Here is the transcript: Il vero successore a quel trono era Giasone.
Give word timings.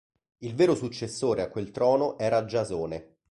Il 0.39 0.55
vero 0.55 0.73
successore 0.73 1.43
a 1.43 1.47
quel 1.49 1.69
trono 1.69 2.17
era 2.17 2.43
Giasone. 2.45 3.17